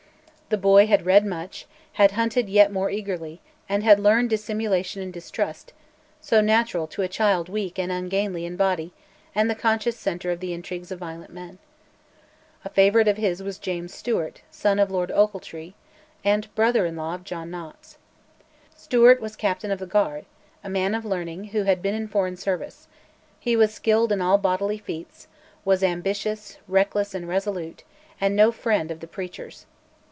[0.49, 5.13] The boy had read much, had hunted yet more eagerly, and had learned dissimulation and
[5.13, 5.71] distrust,
[6.19, 8.91] so natural to a child weak and ungainly in body
[9.33, 11.57] and the conscious centre of the intrigues of violent men.
[12.65, 15.71] A favourite of his was James Stewart, son of Lord Ochiltree,
[16.21, 17.95] and brother in law of John Knox.
[18.75, 20.25] Stewart was Captain of the Guard,
[20.65, 22.89] a man of learning, who had been in foreign service;
[23.39, 25.29] he was skilled in all bodily feats,
[25.63, 27.83] was ambitious, reckless, and resolute,
[28.19, 29.65] and no friend of the preachers.